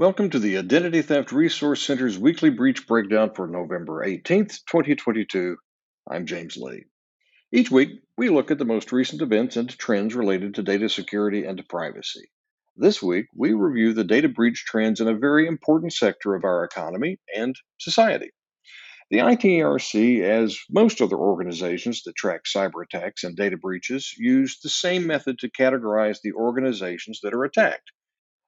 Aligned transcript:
Welcome 0.00 0.30
to 0.30 0.38
the 0.38 0.56
Identity 0.56 1.02
Theft 1.02 1.30
Resource 1.30 1.82
Center's 1.82 2.18
weekly 2.18 2.48
breach 2.48 2.86
breakdown 2.86 3.34
for 3.34 3.46
November 3.46 4.02
18th, 4.02 4.64
2022. 4.64 5.58
I'm 6.10 6.24
James 6.24 6.56
Lee. 6.56 6.86
Each 7.52 7.70
week, 7.70 8.00
we 8.16 8.30
look 8.30 8.50
at 8.50 8.56
the 8.56 8.64
most 8.64 8.92
recent 8.92 9.20
events 9.20 9.58
and 9.58 9.68
trends 9.68 10.14
related 10.14 10.54
to 10.54 10.62
data 10.62 10.88
security 10.88 11.44
and 11.44 11.62
privacy. 11.68 12.30
This 12.78 13.02
week, 13.02 13.26
we 13.36 13.52
review 13.52 13.92
the 13.92 14.02
data 14.02 14.30
breach 14.30 14.64
trends 14.64 15.02
in 15.02 15.08
a 15.08 15.12
very 15.12 15.46
important 15.46 15.92
sector 15.92 16.34
of 16.34 16.44
our 16.44 16.64
economy 16.64 17.18
and 17.36 17.54
society. 17.78 18.30
The 19.10 19.18
ITRC, 19.18 20.22
as 20.22 20.58
most 20.70 21.02
other 21.02 21.18
organizations 21.18 22.04
that 22.04 22.16
track 22.16 22.44
cyber 22.44 22.82
attacks 22.82 23.22
and 23.22 23.36
data 23.36 23.58
breaches, 23.58 24.14
use 24.16 24.60
the 24.62 24.70
same 24.70 25.06
method 25.06 25.40
to 25.40 25.50
categorize 25.50 26.20
the 26.22 26.32
organizations 26.32 27.20
that 27.22 27.34
are 27.34 27.44
attacked 27.44 27.92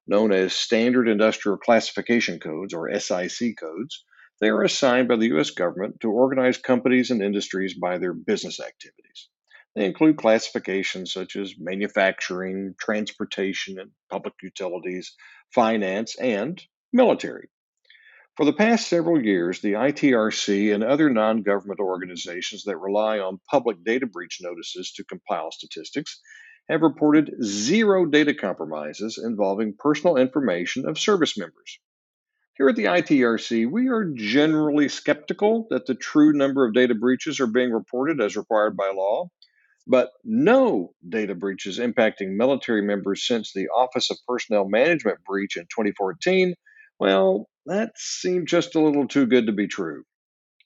known 0.07 0.31
as 0.31 0.53
Standard 0.53 1.07
Industrial 1.07 1.57
Classification 1.57 2.39
Codes, 2.39 2.73
or 2.73 2.93
SIC 2.99 3.57
codes. 3.57 4.03
They 4.41 4.49
are 4.49 4.63
assigned 4.63 5.07
by 5.07 5.15
the 5.15 5.27
U.S. 5.27 5.51
government 5.51 6.01
to 6.01 6.11
organize 6.11 6.57
companies 6.57 7.11
and 7.11 7.21
industries 7.21 7.75
by 7.75 7.97
their 7.97 8.13
business 8.13 8.59
activities. 8.59 9.29
They 9.75 9.85
include 9.85 10.17
classifications 10.17 11.13
such 11.13 11.35
as 11.35 11.55
manufacturing, 11.57 12.75
transportation, 12.79 13.79
and 13.79 13.91
public 14.09 14.35
utilities, 14.41 15.15
finance, 15.53 16.15
and 16.15 16.61
military. 16.91 17.49
For 18.35 18.45
the 18.45 18.53
past 18.53 18.87
several 18.87 19.23
years, 19.23 19.61
the 19.61 19.73
ITRC 19.73 20.73
and 20.73 20.83
other 20.83 21.09
non 21.09 21.43
government 21.43 21.79
organizations 21.79 22.63
that 22.63 22.77
rely 22.77 23.19
on 23.19 23.39
public 23.49 23.83
data 23.83 24.07
breach 24.07 24.39
notices 24.41 24.91
to 24.93 25.03
compile 25.05 25.51
statistics 25.51 26.19
have 26.69 26.81
reported 26.81 27.35
zero 27.43 28.05
data 28.05 28.33
compromises 28.33 29.19
involving 29.23 29.75
personal 29.77 30.17
information 30.17 30.87
of 30.87 30.99
service 30.99 31.37
members. 31.37 31.79
Here 32.55 32.69
at 32.69 32.75
the 32.75 32.85
ITRC, 32.85 33.69
we 33.69 33.89
are 33.89 34.11
generally 34.15 34.87
skeptical 34.87 35.67
that 35.71 35.87
the 35.87 35.95
true 35.95 36.33
number 36.33 36.65
of 36.65 36.73
data 36.73 36.93
breaches 36.93 37.39
are 37.39 37.47
being 37.47 37.71
reported 37.71 38.21
as 38.21 38.37
required 38.37 38.77
by 38.77 38.91
law, 38.95 39.29
but 39.87 40.11
no 40.23 40.93
data 41.07 41.35
breaches 41.35 41.79
impacting 41.79 42.37
military 42.37 42.81
members 42.81 43.25
since 43.27 43.51
the 43.51 43.67
Office 43.69 44.11
of 44.11 44.17
Personnel 44.27 44.69
Management 44.69 45.23
breach 45.25 45.57
in 45.57 45.63
2014, 45.63 46.53
well, 46.99 47.49
that 47.65 47.91
seemed 47.97 48.47
just 48.47 48.75
a 48.75 48.79
little 48.79 49.07
too 49.07 49.25
good 49.25 49.47
to 49.47 49.51
be 49.51 49.67
true. 49.67 50.03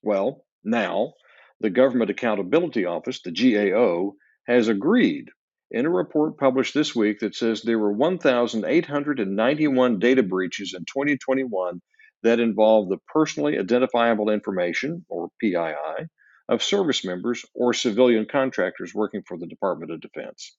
Well, 0.04 0.46
now, 0.64 1.14
the 1.62 1.70
Government 1.70 2.12
Accountability 2.12 2.86
Office, 2.86 3.22
the 3.22 3.32
GAO, 3.32 4.14
has 4.46 4.68
agreed 4.68 5.30
in 5.72 5.86
a 5.86 5.90
report 5.90 6.38
published 6.38 6.74
this 6.74 6.96
week 6.96 7.20
that 7.20 7.36
says 7.36 7.62
there 7.62 7.80
were 7.80 7.92
1,891 7.92 10.00
data 10.00 10.24
breaches 10.24 10.74
in 10.74 10.86
2021 10.86 11.82
that 12.24 12.40
involved 12.40 12.90
the 12.90 12.98
personally 13.08 13.60
identifiable 13.60 14.30
information, 14.30 15.06
or 15.10 15.30
PII, 15.40 16.08
of 16.50 16.64
service 16.64 17.04
members 17.04 17.46
or 17.54 17.74
civilian 17.74 18.26
contractors 18.26 18.94
working 18.94 19.22
for 19.24 19.38
the 19.38 19.48
Department 19.48 19.92
of 19.92 20.02
Defense. 20.02 20.56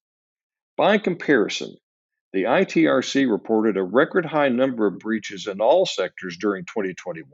By 0.77 0.99
comparison, 0.99 1.77
the 2.33 2.45
ITRC 2.45 3.31
reported 3.31 3.77
a 3.77 3.83
record 3.83 4.27
high 4.27 4.51
number 4.51 4.87
of 4.87 4.99
breaches 4.99 5.47
in 5.47 5.61
all 5.61 5.87
sectors 5.87 6.37
during 6.37 6.65
2021 6.67 7.27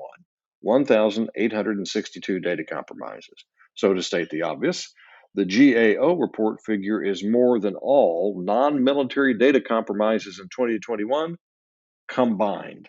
1,862 0.60 2.40
data 2.40 2.64
compromises. 2.64 3.44
So, 3.74 3.92
to 3.92 4.02
state 4.02 4.30
the 4.30 4.42
obvious, 4.42 4.94
the 5.34 5.44
GAO 5.44 6.14
report 6.14 6.60
figure 6.64 7.02
is 7.02 7.24
more 7.24 7.58
than 7.58 7.74
all 7.74 8.40
non 8.40 8.84
military 8.84 9.36
data 9.36 9.60
compromises 9.60 10.38
in 10.38 10.48
2021 10.48 11.36
combined. 12.08 12.88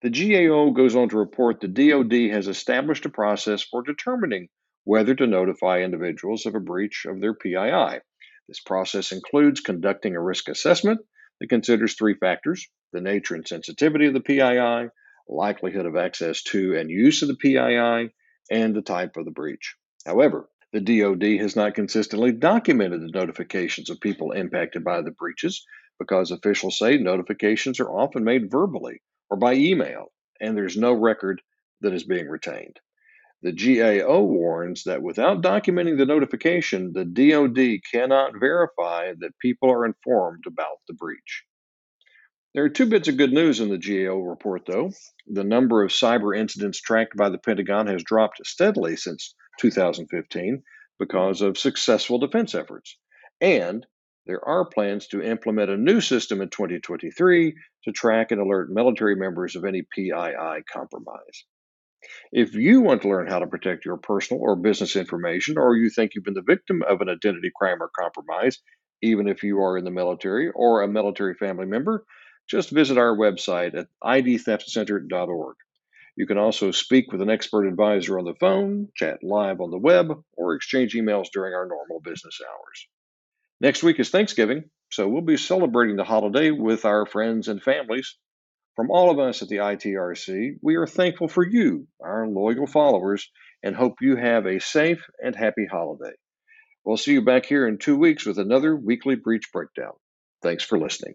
The 0.00 0.10
GAO 0.10 0.70
goes 0.70 0.96
on 0.96 1.08
to 1.10 1.18
report 1.18 1.60
the 1.60 1.68
DoD 1.68 2.30
has 2.32 2.48
established 2.48 3.04
a 3.04 3.10
process 3.10 3.62
for 3.62 3.82
determining 3.82 4.48
whether 4.84 5.14
to 5.14 5.26
notify 5.26 5.80
individuals 5.80 6.46
of 6.46 6.54
a 6.54 6.60
breach 6.60 7.04
of 7.04 7.20
their 7.20 7.34
PII. 7.34 7.98
This 8.46 8.60
process 8.60 9.12
includes 9.12 9.60
conducting 9.60 10.16
a 10.16 10.22
risk 10.22 10.48
assessment 10.48 11.00
that 11.40 11.50
considers 11.50 11.94
three 11.94 12.14
factors 12.14 12.66
the 12.92 13.02
nature 13.02 13.34
and 13.34 13.46
sensitivity 13.46 14.06
of 14.06 14.14
the 14.14 14.20
PII, 14.20 14.88
likelihood 15.28 15.84
of 15.84 15.94
access 15.94 16.42
to 16.44 16.74
and 16.78 16.88
use 16.88 17.20
of 17.20 17.28
the 17.28 17.36
PII, 17.36 18.14
and 18.50 18.74
the 18.74 18.80
type 18.80 19.18
of 19.18 19.26
the 19.26 19.30
breach. 19.30 19.74
However, 20.06 20.48
the 20.72 20.80
DoD 20.80 21.40
has 21.40 21.56
not 21.56 21.74
consistently 21.74 22.32
documented 22.32 23.00
the 23.00 23.18
notifications 23.18 23.88
of 23.88 24.00
people 24.00 24.32
impacted 24.32 24.84
by 24.84 25.00
the 25.00 25.10
breaches 25.12 25.64
because 25.98 26.30
officials 26.30 26.78
say 26.78 26.98
notifications 26.98 27.80
are 27.80 27.90
often 27.90 28.22
made 28.22 28.50
verbally 28.50 29.00
or 29.30 29.36
by 29.36 29.54
email, 29.54 30.12
and 30.40 30.56
there's 30.56 30.76
no 30.76 30.92
record 30.92 31.40
that 31.80 31.94
is 31.94 32.04
being 32.04 32.28
retained. 32.28 32.78
The 33.40 33.52
GAO 33.52 34.20
warns 34.20 34.84
that 34.84 35.02
without 35.02 35.42
documenting 35.42 35.96
the 35.96 36.06
notification, 36.06 36.92
the 36.92 37.04
DoD 37.04 37.80
cannot 37.90 38.38
verify 38.38 39.12
that 39.20 39.38
people 39.38 39.70
are 39.70 39.86
informed 39.86 40.44
about 40.46 40.78
the 40.88 40.94
breach. 40.94 41.44
There 42.52 42.64
are 42.64 42.68
two 42.68 42.86
bits 42.86 43.08
of 43.08 43.16
good 43.16 43.32
news 43.32 43.60
in 43.60 43.68
the 43.68 43.78
GAO 43.78 44.18
report, 44.18 44.66
though. 44.66 44.90
The 45.28 45.44
number 45.44 45.84
of 45.84 45.92
cyber 45.92 46.36
incidents 46.36 46.80
tracked 46.80 47.16
by 47.16 47.28
the 47.28 47.38
Pentagon 47.38 47.86
has 47.86 48.02
dropped 48.02 48.44
steadily 48.44 48.96
since 48.96 49.34
2015 49.58 50.62
because 50.98 51.42
of 51.42 51.58
successful 51.58 52.18
defense 52.18 52.54
efforts. 52.54 52.96
And 53.40 53.86
there 54.26 54.44
are 54.44 54.64
plans 54.66 55.06
to 55.08 55.22
implement 55.22 55.70
a 55.70 55.76
new 55.76 56.00
system 56.00 56.40
in 56.40 56.50
2023 56.50 57.54
to 57.84 57.92
track 57.92 58.30
and 58.30 58.40
alert 58.40 58.70
military 58.70 59.16
members 59.16 59.56
of 59.56 59.64
any 59.64 59.82
PII 59.82 60.62
compromise. 60.70 61.44
If 62.30 62.54
you 62.54 62.80
want 62.80 63.02
to 63.02 63.08
learn 63.08 63.26
how 63.26 63.38
to 63.38 63.46
protect 63.46 63.84
your 63.84 63.96
personal 63.96 64.42
or 64.42 64.54
business 64.54 64.96
information, 64.96 65.58
or 65.58 65.76
you 65.76 65.90
think 65.90 66.12
you've 66.14 66.24
been 66.24 66.34
the 66.34 66.42
victim 66.42 66.82
of 66.82 67.00
an 67.00 67.08
identity 67.08 67.50
crime 67.54 67.82
or 67.82 67.90
compromise, 67.98 68.58
even 69.02 69.28
if 69.28 69.42
you 69.42 69.60
are 69.62 69.78
in 69.78 69.84
the 69.84 69.90
military 69.90 70.50
or 70.50 70.82
a 70.82 70.88
military 70.88 71.34
family 71.34 71.66
member, 71.66 72.04
just 72.48 72.70
visit 72.70 72.98
our 72.98 73.16
website 73.16 73.74
at 73.74 73.88
idtheftcenter.org. 74.02 75.56
You 76.18 76.26
can 76.26 76.36
also 76.36 76.72
speak 76.72 77.12
with 77.12 77.22
an 77.22 77.30
expert 77.30 77.68
advisor 77.68 78.18
on 78.18 78.24
the 78.24 78.34
phone, 78.34 78.88
chat 78.96 79.22
live 79.22 79.60
on 79.60 79.70
the 79.70 79.78
web, 79.78 80.08
or 80.36 80.56
exchange 80.56 80.96
emails 80.96 81.28
during 81.32 81.54
our 81.54 81.64
normal 81.64 82.00
business 82.02 82.40
hours. 82.44 82.88
Next 83.60 83.84
week 83.84 84.00
is 84.00 84.10
Thanksgiving, 84.10 84.64
so 84.90 85.06
we'll 85.06 85.22
be 85.22 85.36
celebrating 85.36 85.94
the 85.94 86.02
holiday 86.02 86.50
with 86.50 86.84
our 86.84 87.06
friends 87.06 87.46
and 87.46 87.62
families. 87.62 88.16
From 88.74 88.90
all 88.90 89.12
of 89.12 89.20
us 89.20 89.42
at 89.42 89.48
the 89.48 89.58
ITRC, 89.58 90.56
we 90.60 90.74
are 90.74 90.88
thankful 90.88 91.28
for 91.28 91.46
you, 91.46 91.86
our 92.02 92.26
loyal 92.26 92.66
followers, 92.66 93.30
and 93.62 93.76
hope 93.76 93.98
you 94.00 94.16
have 94.16 94.44
a 94.44 94.58
safe 94.58 95.06
and 95.22 95.36
happy 95.36 95.66
holiday. 95.70 96.16
We'll 96.84 96.96
see 96.96 97.12
you 97.12 97.24
back 97.24 97.46
here 97.46 97.68
in 97.68 97.78
two 97.78 97.96
weeks 97.96 98.26
with 98.26 98.40
another 98.40 98.74
weekly 98.74 99.14
breach 99.14 99.52
breakdown. 99.52 99.92
Thanks 100.42 100.64
for 100.64 100.80
listening. 100.80 101.14